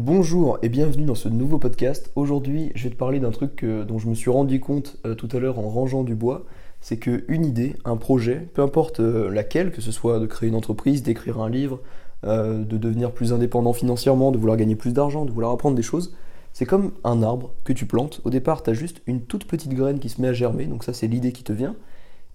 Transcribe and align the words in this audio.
Bonjour 0.00 0.60
et 0.62 0.68
bienvenue 0.68 1.06
dans 1.06 1.16
ce 1.16 1.28
nouveau 1.28 1.58
podcast. 1.58 2.12
Aujourd'hui, 2.14 2.70
je 2.76 2.84
vais 2.84 2.90
te 2.90 2.94
parler 2.94 3.18
d'un 3.18 3.32
truc 3.32 3.64
dont 3.64 3.98
je 3.98 4.06
me 4.06 4.14
suis 4.14 4.30
rendu 4.30 4.60
compte 4.60 4.96
euh, 5.04 5.16
tout 5.16 5.28
à 5.32 5.40
l'heure 5.40 5.58
en 5.58 5.68
rangeant 5.68 6.04
du 6.04 6.14
bois. 6.14 6.46
C'est 6.80 6.98
qu'une 6.98 7.44
idée, 7.44 7.74
un 7.84 7.96
projet, 7.96 8.46
peu 8.54 8.62
importe 8.62 9.00
euh, 9.00 9.28
laquelle, 9.28 9.72
que 9.72 9.80
ce 9.80 9.90
soit 9.90 10.20
de 10.20 10.26
créer 10.26 10.50
une 10.50 10.54
entreprise, 10.54 11.02
d'écrire 11.02 11.40
un 11.40 11.50
livre, 11.50 11.80
euh, 12.24 12.62
de 12.62 12.76
devenir 12.76 13.10
plus 13.10 13.32
indépendant 13.32 13.72
financièrement, 13.72 14.30
de 14.30 14.38
vouloir 14.38 14.56
gagner 14.56 14.76
plus 14.76 14.92
d'argent, 14.92 15.24
de 15.24 15.32
vouloir 15.32 15.50
apprendre 15.50 15.74
des 15.74 15.82
choses, 15.82 16.14
c'est 16.52 16.64
comme 16.64 16.92
un 17.02 17.20
arbre 17.24 17.50
que 17.64 17.72
tu 17.72 17.84
plantes. 17.84 18.20
Au 18.22 18.30
départ, 18.30 18.62
tu 18.62 18.70
as 18.70 18.74
juste 18.74 19.02
une 19.08 19.22
toute 19.22 19.46
petite 19.46 19.74
graine 19.74 19.98
qui 19.98 20.10
se 20.10 20.22
met 20.22 20.28
à 20.28 20.32
germer, 20.32 20.66
donc 20.66 20.84
ça 20.84 20.92
c'est 20.92 21.08
l'idée 21.08 21.32
qui 21.32 21.42
te 21.42 21.52
vient. 21.52 21.74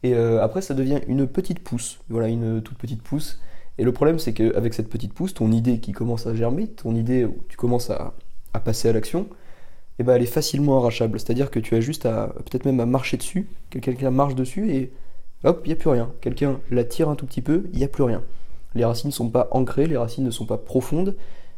Et 0.03 0.13
après, 0.13 0.61
ça 0.61 0.73
devient 0.73 0.99
une 1.07 1.27
petite 1.27 1.59
pousse. 1.59 2.01
Voilà, 2.09 2.27
une 2.27 2.61
toute 2.61 2.77
petite 2.77 3.01
pousse 3.01 3.39
et 3.77 3.83
le 3.83 3.91
problème, 3.91 4.19
c'est 4.19 4.33
qu'avec 4.33 4.73
cette 4.73 4.89
petite 4.89 5.13
pousse, 5.13 5.33
ton 5.33 5.51
idée 5.51 5.79
qui 5.79 5.93
commence 5.93 6.27
à 6.27 6.35
germer, 6.35 6.67
ton 6.67 6.95
idée 6.95 7.25
où 7.25 7.37
tu 7.49 7.57
commences 7.57 7.89
à, 7.89 8.13
passer 8.63 8.87
à 8.87 8.93
l'action, 8.93 9.27
eh 9.97 10.03
ben, 10.03 10.15
elle 10.15 10.21
est 10.21 10.27
facilement 10.27 10.77
arrachable. 10.77 11.19
C'est-à-dire 11.19 11.49
que 11.49 11.59
tu 11.59 11.75
as 11.75 11.81
juste 11.81 12.05
à, 12.05 12.27
peut-être 12.27 12.65
même 12.65 12.79
à 12.79 12.85
marcher 12.85 13.17
dessus, 13.17 13.47
que 13.71 13.79
quelqu'un 13.79 14.11
marche 14.11 14.35
dessus 14.35 14.71
et 14.71 14.91
hop, 15.43 15.61
il 15.65 15.69
n'y 15.69 15.73
a 15.73 15.75
plus 15.75 15.89
rien. 15.89 16.11
Quelqu'un 16.21 16.59
la 16.69 16.83
tire 16.83 17.09
un 17.09 17.15
tout 17.15 17.25
petit 17.25 17.41
peu, 17.41 17.67
il 17.73 17.79
n'y 17.79 17.85
a 17.85 17.87
plus 17.87 18.03
rien. 18.03 18.21
Les 18.75 18.85
racines 18.85 19.09
ne 19.09 19.13
sont 19.13 19.29
pas 19.29 19.47
ancrées, 19.51 19.87
les 19.87 19.97
racines 19.97 20.23
ne 20.23 20.31
sont 20.31 20.45
pas 20.45 20.57
profondes, 20.57 21.15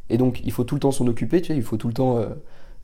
et 0.10 0.18
donc 0.18 0.42
il 0.44 0.52
faut 0.52 0.64
tout 0.64 0.76
le 0.76 0.82
temps 0.82 0.92
s'en 0.92 1.08
occuper, 1.08 1.42
il 1.50 1.64
faut 1.64 1.78
tout 1.78 1.88
le 1.88 1.94
temps 1.94 2.18
euh, 2.18 2.28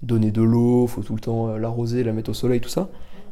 donner 0.01 0.31
de 0.31 0.41
l'eau, 0.41 0.85
il 0.85 0.89
faut 0.89 1.03
tout 1.03 1.15
le 1.15 1.21
temps 1.21 1.49
euh, 1.49 1.57
l'arroser, 1.57 2.03
la 2.03 2.13
mettre 2.13 2.31
au 2.31 2.33
soleil, 2.33 2.61
tout 2.61 2.69
ça. 2.69 2.89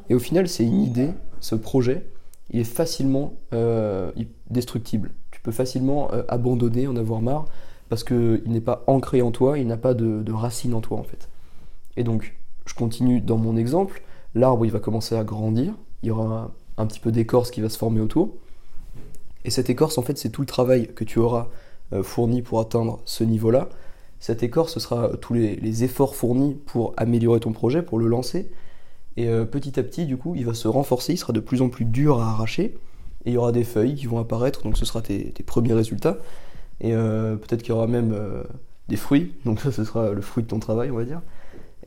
Et 0.09 0.15
au 0.15 0.19
final, 0.19 0.47
c'est 0.47 0.65
une 0.65 0.81
idée, 0.81 1.11
ce 1.39 1.55
projet, 1.55 2.05
il 2.51 2.59
est 2.59 2.65
facilement 2.65 3.33
euh, 3.53 4.11
destructible 4.49 5.11
tu 5.39 5.43
peux 5.43 5.51
facilement 5.53 6.11
euh, 6.11 6.23
abandonner, 6.27 6.85
en 6.87 6.97
avoir 6.97 7.21
marre, 7.21 7.45
parce 7.87 8.03
qu'il 8.03 8.43
n'est 8.45 8.59
pas 8.59 8.83
ancré 8.87 9.21
en 9.21 9.31
toi, 9.31 9.57
il 9.57 9.67
n'a 9.67 9.77
pas 9.77 9.93
de, 9.93 10.31
racines 10.33 10.73
en 10.73 10.81
toi 10.81 10.97
en 10.97 11.03
fait. 11.03 11.29
Et 11.95 12.03
donc, 12.03 12.35
je 12.65 12.73
continue 12.73 13.21
dans 13.21 13.37
mon 13.37 13.55
exemple, 13.55 14.03
l'arbre 14.35 14.65
il 14.65 14.71
va 14.73 14.79
commencer 14.79 15.15
à 15.15 15.23
grandir, 15.23 15.73
il 16.03 16.09
y 16.09 16.11
aura 16.11 16.51
un, 16.75 16.85
petit 16.87 16.99
peu 16.99 17.13
d'écorce 17.13 17.51
qui 17.51 17.61
va 17.61 17.69
se 17.69 17.77
former 17.77 18.01
autour, 18.01 18.35
et 19.45 19.49
cette 19.49 19.69
écorce 19.69 19.97
en 19.97 20.01
fait 20.01 20.17
c'est 20.17 20.29
tout 20.29 20.41
le 20.41 20.47
travail 20.47 20.89
que 20.93 21.05
tu 21.05 21.19
auras 21.19 21.47
euh, 21.93 22.03
fourni 22.03 22.41
pour 22.41 22.59
atteindre 22.59 22.99
ce 23.05 23.23
niveau-là. 23.23 23.69
Cette 24.19 24.43
écorce 24.43 24.73
ce 24.73 24.81
sera 24.81 25.15
tous 25.21 25.33
les, 25.33 25.83
efforts 25.85 26.15
fournis 26.17 26.55
pour 26.65 26.93
améliorer 26.97 27.39
ton 27.39 27.53
projet, 27.53 27.81
pour 27.81 27.97
le 27.97 28.07
lancer, 28.07 28.51
et 29.15 29.29
euh, 29.29 29.45
petit 29.45 29.79
à 29.79 29.83
petit 29.83 30.05
du 30.05 30.17
coup 30.17 30.35
il 30.35 30.45
va 30.45 30.53
se 30.53 30.67
renforcer, 30.67 31.13
il 31.13 31.17
sera 31.17 31.31
de 31.31 31.39
plus 31.39 31.61
en 31.61 31.69
plus 31.69 31.85
dur 31.85 32.19
à 32.19 32.31
arracher, 32.31 32.77
et 33.25 33.31
il 33.31 33.33
y 33.33 33.37
aura 33.37 33.51
des 33.51 33.63
feuilles 33.63 33.95
qui 33.95 34.05
vont 34.05 34.19
apparaître, 34.19 34.63
donc 34.63 34.77
ce 34.77 34.85
sera 34.85 35.01
tes, 35.01 35.33
premiers 35.45 35.73
résultats. 35.73 36.17
Et 36.81 36.93
euh, 36.93 37.35
peut-être 37.35 37.61
qu'il 37.61 37.73
y 37.73 37.77
aura 37.77 37.87
même 37.87 38.13
euh, 38.13 38.43
des 38.87 38.95
fruits, 38.95 39.33
donc 39.45 39.59
ça 39.59 39.71
ce 39.71 39.83
sera 39.83 40.11
le 40.11 40.21
fruit 40.21 40.43
de 40.43 40.47
ton 40.47 40.59
travail, 40.59 40.89
on 40.91 40.95
va 40.95 41.03
dire. 41.03 41.21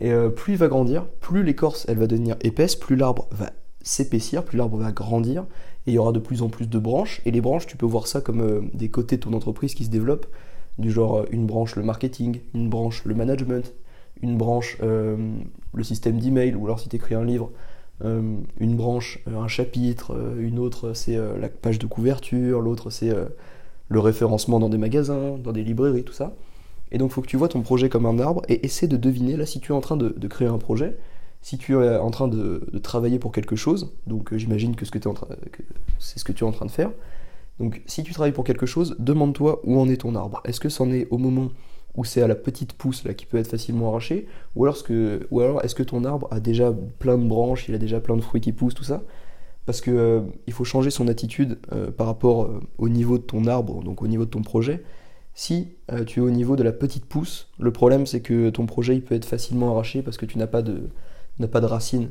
Et 0.00 0.12
euh, 0.12 0.28
plus 0.28 0.55
il 0.55 0.58
va 0.58 0.69
grandir, 0.69 1.06
plus 1.20 1.42
l'écorce 1.42 1.86
elle 1.89 1.98
va 1.98 2.06
devenir 2.06 2.36
épaisse, 2.42 2.77
plus 2.77 2.97
l'arbre 2.97 3.28
va 3.30 3.50
s'épaissir, 3.83 4.44
plus 4.44 4.58
l'arbre 4.58 4.77
va 4.77 4.92
grandir, 4.92 5.44
et 5.86 5.92
il 5.92 5.94
y 5.94 5.98
aura 5.98 6.12
de 6.12 6.19
plus 6.19 6.42
en 6.42 6.48
plus 6.48 6.69
de 6.69 6.78
branches. 6.78 7.22
Et 7.24 7.30
les 7.30 7.41
branches, 7.41 7.67
tu 7.67 7.77
peux 7.77 7.86
voir 7.86 8.06
ça 8.06 8.20
comme 8.20 8.70
des 8.74 8.91
côtés 8.91 9.17
de 9.17 9.22
ton 9.22 9.33
entreprise 9.33 9.74
qui 9.74 9.84
se 9.84 9.91
développent, 9.91 10.27
du 10.78 10.91
genre 10.91 11.24
une 11.30 11.46
branche 11.46 11.77
le 11.77 11.83
marketing, 11.83 12.41
une 12.55 12.69
branche 12.69 13.05
le 13.05 13.14
management, 13.14 13.72
une 14.22 14.36
branche 14.36 14.78
le 14.80 15.83
système 15.83 16.19
d'email, 16.19 16.55
ou 16.55 16.64
alors 16.67 16.78
si 16.78 16.89
tu 16.89 16.96
écris 16.96 17.14
un 17.14 17.24
livre, 17.24 17.50
une 18.05 18.77
branche, 18.77 19.20
euh, 19.28 19.39
un 19.39 19.48
chapitre, 19.48 20.14
euh, 20.14 20.41
une 20.41 20.58
autre 20.58 20.92
c'est 20.95 21.17
la 21.17 21.48
page 21.48 21.78
de 21.78 21.86
couverture, 21.86 22.61
l'autre 22.61 22.91
c'est 22.91 23.12
le 23.89 24.00
référencement 24.00 24.58
dans 24.61 24.69
des 24.69 24.78
magasins, 24.78 25.39
dans 25.39 25.53
des 25.53 25.62
librairies, 25.62 26.05
tout 26.05 26.12
ça. 26.12 26.34
Et 26.91 26.98
donc 26.98 27.11
il 27.11 27.14
faut 27.14 27.23
que 27.23 27.27
tu 27.27 27.36
vois 27.36 27.48
ton 27.48 27.62
projet 27.62 27.89
comme 27.89 28.06
un 28.06 28.19
arbre 28.19 28.42
et 28.48 28.64
essaie 28.64 28.89
de 28.89 28.97
deviner, 28.97 29.36
là 29.36 29.47
si 29.47 29.61
tu 29.61 29.73
es 29.73 29.75
en 29.75 29.80
train 29.80 29.97
de, 29.97 30.28
créer 30.28 30.48
un 30.48 30.58
projet, 30.58 30.97
si 31.41 31.58
tu 31.58 31.75
es 31.75 31.97
en 31.97 32.11
train 32.11 32.28
de, 32.28 32.69
travailler 32.83 33.19
pour 33.19 33.33
quelque 33.33 33.56
chose, 33.56 33.92
donc 34.06 34.34
j'imagine 34.36 34.77
que, 34.77 34.84
ce 34.84 34.92
c'est 35.98 36.18
ce 36.18 36.24
que 36.24 36.33
tu 36.33 36.45
es 36.45 36.46
en 36.46 36.52
train 36.52 36.67
de 36.67 36.70
faire, 36.70 36.91
donc 37.61 37.83
si 37.86 38.02
tu 38.02 38.12
travailles 38.12 38.33
pour 38.33 38.45
quelque 38.45 38.67
chose, 38.67 38.96
demande-toi 38.98 39.61
où 39.64 39.79
en 39.79 39.89
est 39.89 39.98
ton 39.98 40.14
arbre. 40.14 40.41
Est-ce 40.45 40.61
que 40.61 40.68
c'en 40.68 40.91
est 40.91 41.07
au 41.11 41.18
moment 41.18 41.51
ou 41.95 42.05
c'est 42.05 42.23
à 42.23 42.27
la 42.27 42.35
petite 42.35 42.73
pousse 42.73 43.05
là 43.05 43.14
qui 43.14 43.27
peut 43.27 43.36
être 43.36 43.48
facilement 43.48 43.91
arrachée, 43.91 44.27
ou 44.57 44.67
alors, 44.67 45.63
est-ce 45.63 45.75
que 45.75 45.83
ton 45.83 46.05
arbre 46.05 46.29
a 46.30 46.41
déjà 46.41 46.73
plein 46.98 47.19
de 47.19 47.25
branches, 47.25 47.69
il 47.69 47.75
a 47.75 47.79
déjà 47.79 48.01
plein 48.01 48.17
de 48.17 48.23
fruits 48.23 48.41
qui 48.41 48.53
poussent, 48.53 48.75
tout 48.75 48.85
ça? 48.85 49.03
Parce 49.67 49.80
que 49.80 49.91
euh, 49.91 50.20
il 50.47 50.53
faut 50.53 50.64
changer 50.64 50.91
son 50.91 51.07
attitude 51.07 51.58
euh, 51.73 51.91
par 51.91 52.07
rapport 52.07 52.45
euh, 52.45 52.61
au 52.79 52.89
niveau 52.89 53.19
de 53.19 53.23
ton 53.23 53.47
arbre, 53.47 53.83
donc 53.85 54.03
au 54.03 54.08
niveau 54.08 54.25
de 54.25 54.30
ton 54.30 54.42
projet. 54.42 54.83
Si 55.35 55.69
tu 56.07 56.20
es 56.20 56.23
au 56.23 56.30
niveau 56.30 56.57
de 56.57 56.63
la 56.63 56.73
petite 56.73 57.07
pousse, 57.07 57.48
le 57.58 57.73
problème 57.73 58.05
c'est 58.05 58.20
que 58.20 58.51
ton 58.51 58.67
projet 58.67 58.95
il 58.97 59.03
peut 59.03 59.14
être 59.14 59.24
facilement 59.24 59.70
arraché 59.70 60.03
parce 60.03 60.19
que 60.19 60.27
tu 60.27 60.36
n'as 60.36 60.47
pas 60.47 60.61
de, 60.61 60.91
n'as 61.39 61.48
pas 61.48 61.63
de 61.63 61.67
racines 61.67 62.11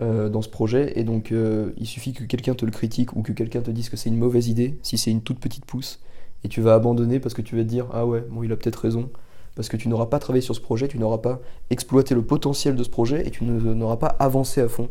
dans 0.00 0.40
ce 0.40 0.48
projet, 0.48 0.96
et 0.96 1.02
donc 1.02 1.32
il 1.32 1.86
suffit 1.86 2.12
que 2.12 2.22
quelqu'un 2.22 2.54
te 2.54 2.64
le 2.64 2.70
critique 2.70 3.16
ou 3.16 3.22
que 3.22 3.32
quelqu'un 3.32 3.60
te 3.60 3.72
dise 3.72 3.88
que 3.88 3.96
c'est 3.96 4.08
une 4.08 4.18
mauvaise 4.18 4.46
idée, 4.46 4.78
si 4.84 4.98
c'est 4.98 5.10
une 5.10 5.22
toute 5.22 5.40
petite 5.40 5.64
pousse, 5.64 5.98
et 6.44 6.48
tu 6.48 6.60
vas 6.60 6.74
abandonner 6.74 7.20
parce 7.20 7.34
que 7.34 7.42
tu 7.42 7.56
vas 7.56 7.62
te 7.62 7.68
dire 7.68 7.86
ah 7.92 8.06
ouais 8.06 8.24
bon 8.30 8.42
il 8.42 8.52
a 8.52 8.56
peut-être 8.56 8.76
raison 8.76 9.10
parce 9.54 9.68
que 9.68 9.76
tu 9.76 9.88
n'auras 9.88 10.06
pas 10.06 10.20
travaillé 10.20 10.40
sur 10.40 10.54
ce 10.54 10.60
projet, 10.60 10.86
tu 10.86 10.98
n'auras 10.98 11.18
pas 11.18 11.40
exploité 11.70 12.14
le 12.14 12.22
potentiel 12.22 12.76
de 12.76 12.84
ce 12.84 12.88
projet 12.88 13.26
et 13.26 13.30
tu 13.30 13.42
n'auras 13.44 13.96
pas 13.96 14.14
avancé 14.20 14.60
à 14.60 14.68
fond. 14.68 14.88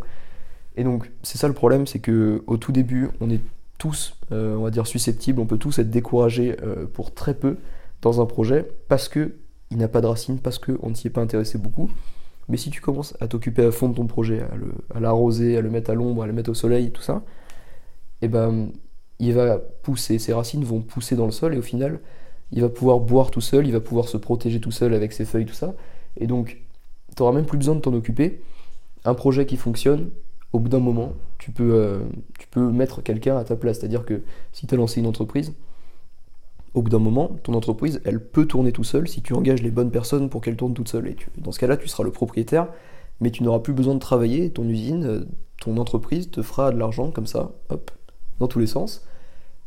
Et 0.75 0.83
donc 0.83 1.09
c'est 1.23 1.37
ça 1.37 1.47
le 1.47 1.53
problème, 1.53 1.87
c'est 1.87 1.99
que 1.99 2.43
au 2.47 2.57
tout 2.57 2.73
début 2.73 3.07
on 3.21 3.29
est 3.29 3.39
tous 3.77 4.15
euh, 4.33 4.55
on 4.57 4.63
va 4.63 4.71
dire 4.71 4.85
susceptibles, 4.85 5.39
on 5.39 5.45
peut 5.45 5.57
tous 5.57 5.79
être 5.79 5.89
découragés 5.89 6.57
euh, 6.63 6.85
pour 6.85 7.13
très 7.13 7.33
peu 7.33 7.57
dans 8.01 8.19
un 8.19 8.25
projet 8.25 8.67
parce 8.89 9.07
que 9.07 9.35
il 9.71 9.77
n'a 9.77 9.87
pas 9.87 10.01
de 10.01 10.07
racines, 10.07 10.39
parce 10.39 10.59
qu'on 10.59 10.89
ne 10.89 10.93
s'y 10.93 11.07
est 11.07 11.11
pas 11.11 11.21
intéressé 11.21 11.57
beaucoup. 11.57 11.89
Mais 12.49 12.57
si 12.57 12.69
tu 12.69 12.79
commences 12.79 13.15
à 13.19 13.27
t'occuper 13.27 13.65
à 13.65 13.71
fond 13.71 13.89
de 13.89 13.95
ton 13.95 14.07
projet, 14.07 14.41
à 14.95 14.99
l'arroser, 14.99 15.57
à 15.57 15.61
le 15.61 15.69
mettre 15.69 15.91
à 15.91 15.93
l'ombre, 15.93 16.23
à 16.23 16.27
le 16.27 16.33
mettre 16.33 16.49
au 16.49 16.53
soleil, 16.53 16.91
tout 16.91 17.01
ça, 17.01 17.23
et 18.21 18.25
eh 18.25 18.27
ben 18.29 18.69
il 19.19 19.33
va 19.33 19.57
pousser, 19.57 20.19
ses 20.19 20.33
racines 20.33 20.63
vont 20.63 20.81
pousser 20.81 21.15
dans 21.15 21.25
le 21.25 21.31
sol 21.31 21.53
et 21.53 21.57
au 21.57 21.61
final, 21.61 21.99
il 22.51 22.61
va 22.61 22.69
pouvoir 22.69 22.99
boire 22.99 23.31
tout 23.31 23.41
seul, 23.41 23.65
il 23.65 23.73
va 23.73 23.79
pouvoir 23.79 24.07
se 24.07 24.17
protéger 24.17 24.59
tout 24.59 24.71
seul 24.71 24.93
avec 24.93 25.11
ses 25.11 25.25
feuilles, 25.25 25.45
tout 25.45 25.53
ça. 25.53 25.73
Et 26.17 26.27
donc, 26.27 26.61
tu 27.15 27.21
n'auras 27.21 27.33
même 27.33 27.45
plus 27.45 27.57
besoin 27.57 27.75
de 27.75 27.81
t'en 27.81 27.93
occuper. 27.93 28.41
Un 29.05 29.13
projet 29.13 29.45
qui 29.45 29.57
fonctionne, 29.57 30.09
au 30.53 30.59
bout 30.59 30.69
d'un 30.69 30.79
moment, 30.79 31.13
tu 31.39 31.51
peux, 31.51 31.73
euh, 31.73 31.99
mettre 32.71 33.01
quelqu'un 33.01 33.37
à 33.37 33.43
ta 33.43 33.55
place. 33.55 33.79
C'est-à-dire 33.79 34.05
que 34.05 34.21
si 34.53 34.67
tu 34.67 34.73
as 34.73 34.77
lancé 34.77 34.99
une 34.99 35.07
entreprise, 35.07 35.53
au 36.73 36.81
bout 36.81 36.89
d'un 36.89 36.99
moment, 36.99 37.31
ton 37.43 37.53
entreprise, 37.53 38.01
elle 38.05 38.23
peut 38.23 38.45
tourner 38.45 38.71
tout 38.71 38.83
seul 38.83 39.07
si 39.07 39.21
tu 39.21 39.33
engages 39.33 39.63
les 39.63 39.71
bonnes 39.71 39.91
personnes 39.91 40.29
pour 40.29 40.41
qu'elle 40.41 40.55
tourne 40.55 40.73
toute 40.73 40.89
seule. 40.89 41.07
Et 41.07 41.15
dans 41.37 41.51
ce 41.51 41.59
cas-là, 41.59 41.77
tu 41.77 41.87
seras 41.87 42.03
le 42.03 42.11
propriétaire, 42.11 42.67
mais 43.19 43.31
tu 43.31 43.43
n'auras 43.43 43.59
plus 43.59 43.73
besoin 43.73 43.95
de 43.95 43.99
travailler. 43.99 44.51
Ton 44.51 44.63
usine, 44.67 45.05
euh, 45.05 45.25
ton 45.59 45.77
entreprise 45.77 46.29
te 46.29 46.41
fera 46.41 46.71
de 46.71 46.77
l'argent 46.77 47.11
comme 47.11 47.27
ça, 47.27 47.51
hop, 47.69 47.91
dans 48.39 48.47
tous 48.47 48.59
les 48.59 48.67
sens. 48.67 49.05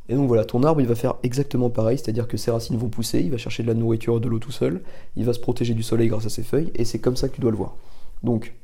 Et 0.08 0.14
donc 0.14 0.26
voilà, 0.26 0.44
ton 0.44 0.62
arbre 0.64 0.80
il 0.80 0.86
va 0.86 0.94
faire 0.94 1.14
exactement 1.22 1.70
pareil, 1.70 1.98
c'est-à-dire 1.98 2.26
que 2.26 2.36
ses 2.36 2.50
racines 2.50 2.76
vont 2.76 2.88
pousser, 2.88 3.20
il 3.20 3.30
va 3.30 3.36
chercher 3.36 3.62
de 3.62 3.68
la 3.68 3.74
nourriture 3.74 4.16
et 4.16 4.20
de 4.20 4.28
l'eau 4.28 4.40
tout 4.40 4.50
seul, 4.50 4.82
il 5.16 5.24
va 5.24 5.32
se 5.32 5.38
protéger 5.38 5.74
du 5.74 5.82
soleil 5.82 6.08
grâce 6.08 6.26
à 6.26 6.30
ses 6.30 6.42
feuilles, 6.42 6.72
et 6.74 6.84
c'est 6.84 6.98
comme 6.98 7.16
ça 7.16 7.28
que 7.28 7.34
tu 7.34 7.40
dois 7.40 7.52
le 7.52 7.56
voir. 7.56 7.76
Donc, 8.22 8.54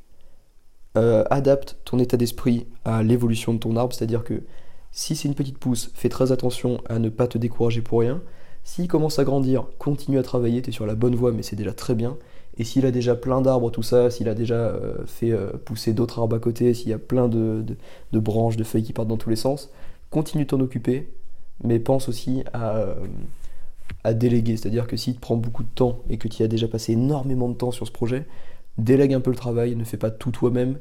euh, 0.96 1.24
adapte 1.30 1.76
ton 1.84 1.98
état 1.98 2.16
d'esprit 2.16 2.66
à 2.84 3.02
l'évolution 3.02 3.54
de 3.54 3.58
ton 3.58 3.76
arbre, 3.76 3.94
c'est-à-dire 3.94 4.24
que 4.24 4.42
si 4.90 5.14
c'est 5.14 5.28
une 5.28 5.34
petite 5.34 5.58
pousse, 5.58 5.90
fais 5.94 6.08
très 6.08 6.32
attention 6.32 6.80
à 6.88 6.98
ne 6.98 7.10
pas 7.10 7.28
te 7.28 7.36
décourager 7.36 7.82
pour 7.82 8.00
rien. 8.00 8.22
S'il 8.64 8.88
commence 8.88 9.18
à 9.18 9.24
grandir, 9.24 9.66
continue 9.78 10.18
à 10.18 10.22
travailler, 10.22 10.62
tu 10.62 10.70
es 10.70 10.72
sur 10.72 10.86
la 10.86 10.94
bonne 10.94 11.14
voie, 11.14 11.32
mais 11.32 11.42
c'est 11.42 11.54
déjà 11.54 11.72
très 11.72 11.94
bien. 11.94 12.16
Et 12.58 12.64
s'il 12.64 12.86
a 12.86 12.90
déjà 12.90 13.14
plein 13.14 13.42
d'arbres, 13.42 13.70
tout 13.70 13.82
ça, 13.82 14.10
s'il 14.10 14.28
a 14.28 14.34
déjà 14.34 14.54
euh, 14.54 15.04
fait 15.04 15.30
euh, 15.30 15.50
pousser 15.64 15.92
d'autres 15.92 16.18
arbres 16.18 16.36
à 16.36 16.38
côté, 16.38 16.72
s'il 16.72 16.88
y 16.88 16.94
a 16.94 16.98
plein 16.98 17.28
de, 17.28 17.76
branches, 18.12 18.56
de 18.56 18.64
feuilles 18.64 18.82
qui 18.82 18.94
partent 18.94 19.08
dans 19.08 19.18
tous 19.18 19.30
les 19.30 19.36
sens, 19.36 19.70
continue 20.10 20.44
de 20.44 20.48
t'en 20.48 20.60
occuper, 20.60 21.08
mais 21.62 21.78
pense 21.78 22.08
aussi 22.08 22.44
à, 22.52 22.76
euh, 22.76 22.94
à 24.04 24.14
déléguer. 24.14 24.56
C'est-à-dire 24.56 24.86
que 24.86 24.96
s'il 24.96 25.14
te 25.14 25.20
prend 25.20 25.36
beaucoup 25.36 25.62
de 25.62 25.68
temps 25.74 26.00
et 26.08 26.18
que 26.18 26.28
tu 26.28 26.42
as 26.42 26.48
déjà 26.48 26.68
passé 26.68 26.92
énormément 26.92 27.48
de 27.48 27.54
temps 27.54 27.70
sur 27.70 27.86
ce 27.86 27.92
projet, 27.92 28.26
délègue 28.78 29.14
un 29.14 29.20
peu 29.20 29.30
le 29.30 29.36
travail, 29.36 29.74
ne 29.76 29.84
fais 29.84 29.96
pas 29.96 30.10
tout 30.10 30.30
toi-même. 30.30 30.78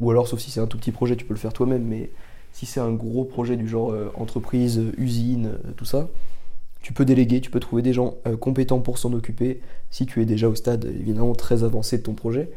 Ou 0.00 0.10
alors, 0.10 0.28
sauf 0.28 0.40
si 0.40 0.50
c'est 0.50 0.60
un 0.60 0.66
tout 0.66 0.78
petit 0.78 0.92
projet, 0.92 1.16
tu 1.16 1.24
peux 1.24 1.34
le 1.34 1.38
faire 1.38 1.52
toi-même, 1.52 1.84
mais 1.84 2.10
si 2.52 2.66
c'est 2.66 2.80
un 2.80 2.92
gros 2.92 3.24
projet 3.24 3.56
du 3.56 3.68
genre 3.68 3.94
entreprise, 4.14 4.82
usine, 4.98 5.58
tout 5.76 5.84
ça, 5.84 6.08
tu 6.82 6.92
peux 6.92 7.04
déléguer, 7.04 7.40
tu 7.40 7.50
peux 7.50 7.60
trouver 7.60 7.80
des 7.80 7.92
gens 7.92 8.16
euh, 8.26 8.36
compétents 8.36 8.80
pour 8.80 8.98
s'en 8.98 9.12
occuper 9.12 9.60
si 9.90 10.04
tu 10.04 10.20
es 10.20 10.26
déjà 10.26 10.48
au 10.48 10.54
stade 10.54 10.84
évidemment 10.84 11.34
très 11.34 11.64
avancé 11.64 11.98
de 11.98 12.02
ton 12.02 12.14
projet. 12.14 12.50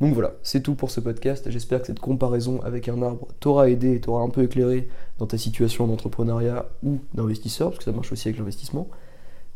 Donc 0.00 0.12
voilà, 0.12 0.34
c'est 0.42 0.60
tout 0.60 0.74
pour 0.74 0.90
ce 0.90 1.00
podcast. 1.00 1.48
J'espère 1.50 1.80
que 1.80 1.86
cette 1.86 2.00
comparaison 2.00 2.60
avec 2.62 2.88
un 2.88 3.00
arbre 3.02 3.28
t'aura 3.38 3.70
aidé 3.70 3.94
et 3.94 4.00
t'aura 4.00 4.22
un 4.22 4.28
peu 4.28 4.42
éclairé 4.42 4.88
dans 5.18 5.26
ta 5.26 5.38
situation 5.38 5.86
d'entrepreneuriat 5.86 6.66
ou 6.82 6.98
d'investisseur, 7.14 7.68
parce 7.70 7.78
que 7.78 7.84
ça 7.84 7.92
marche 7.92 8.10
aussi 8.10 8.28
avec 8.28 8.38
l'investissement. 8.38 8.88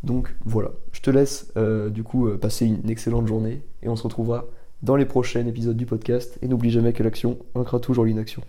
Donc 0.04 0.34
voilà, 0.44 0.70
je 0.92 1.00
te 1.00 1.10
laisse 1.10 1.52
euh, 1.56 1.90
du 1.90 2.04
coup 2.04 2.28
euh, 2.28 2.38
passer 2.38 2.66
une 2.66 2.88
excellente 2.88 3.26
journée 3.26 3.62
et 3.82 3.88
on 3.88 3.96
se 3.96 4.04
retrouvera 4.04 4.44
dans 4.82 4.94
les 4.94 5.06
prochains 5.06 5.44
épisodes 5.46 5.76
du 5.76 5.86
podcast. 5.86 6.38
Et 6.40 6.46
n'oublie 6.46 6.70
jamais 6.70 6.92
que 6.92 7.02
l'action 7.02 7.38
vaincra 7.54 7.80
toujours 7.80 8.04
l'inaction. 8.04 8.42